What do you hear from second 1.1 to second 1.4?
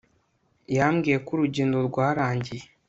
ko